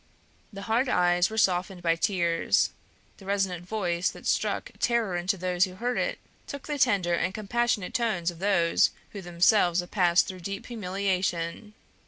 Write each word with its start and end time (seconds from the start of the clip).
The 0.51 0.63
hard 0.63 0.89
eyes 0.89 1.29
were 1.29 1.37
softened 1.37 1.83
by 1.83 1.95
tears; 1.95 2.71
the 3.17 3.25
resonant 3.27 3.67
voice 3.67 4.09
that 4.09 4.25
struck 4.25 4.71
terror 4.79 5.15
into 5.15 5.37
those 5.37 5.65
who 5.65 5.75
heard 5.75 5.95
it 5.99 6.17
took 6.47 6.65
the 6.65 6.79
tender 6.79 7.13
and 7.13 7.35
compassionate 7.35 7.93
tones 7.93 8.31
of 8.31 8.39
those 8.39 8.89
who 9.11 9.21
themselves 9.21 9.79
have 9.79 9.91
passed 9.91 10.27
through 10.27 10.39
deep 10.39 10.65
humiliation. 10.65 11.75